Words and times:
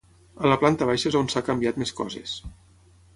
A 0.43 0.47
la 0.51 0.55
planta 0.61 0.87
baixa 0.91 1.07
és 1.11 1.17
on 1.19 1.29
s'ha 1.33 1.43
canviat 1.49 1.77
més 1.83 1.93
coses. 2.03 2.33